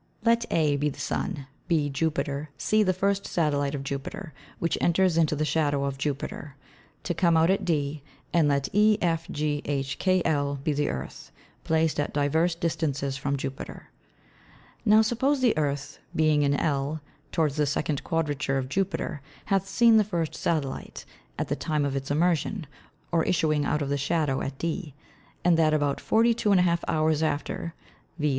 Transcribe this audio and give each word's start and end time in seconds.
Let 0.25 0.45
(in 0.45 0.49
Fig. 0.51 0.55
3. 0.55 0.57
Plate 0.57 0.71
3.) 0.71 0.73
A 0.73 0.77
be 0.79 0.89
the 0.89 0.99
Sun, 0.99 1.47
B 1.67 1.89
Jupiter, 1.91 2.49
C 2.57 2.81
the 2.81 2.91
first 2.91 3.25
Satellit 3.25 3.75
of 3.75 3.83
Jupiter, 3.83 4.33
which 4.57 4.75
enters 4.81 5.15
into 5.15 5.35
the 5.35 5.45
shadow 5.45 5.83
of 5.85 5.99
Jupiter, 5.99 6.55
to 7.03 7.13
come 7.13 7.37
out 7.37 7.51
at 7.51 7.63
D, 7.63 8.01
and 8.33 8.47
let 8.47 8.67
EFGHKL 8.73 10.63
be 10.63 10.73
the 10.73 10.89
Earth, 10.89 11.31
placed 11.63 11.99
at 11.99 12.15
divers 12.15 12.55
distances 12.55 13.15
from 13.15 13.37
Jupiter. 13.37 13.91
Now 14.85 15.03
suppose 15.03 15.39
the 15.39 15.55
Earth, 15.55 15.99
being 16.15 16.41
in 16.41 16.55
L, 16.55 16.99
towards 17.31 17.57
the 17.57 17.67
second 17.67 18.03
Quadrature 18.03 18.57
of 18.57 18.69
Jupiter, 18.69 19.21
hath 19.45 19.67
seen 19.67 19.97
the 19.97 20.03
first 20.03 20.33
Satellit, 20.33 21.05
at 21.37 21.47
the 21.47 21.55
time 21.55 21.85
of 21.85 21.95
its 21.95 22.09
emersion, 22.09 22.65
or 23.11 23.23
issuing 23.23 23.65
out 23.65 23.83
of 23.83 23.89
the 23.89 23.99
shadow 23.99 24.41
at 24.41 24.57
D, 24.57 24.95
and 25.45 25.57
that 25.59 25.75
about 25.75 25.99
42½ 25.99 26.79
Hours 26.87 27.21
after 27.21 27.75
(_viz. 28.19 28.29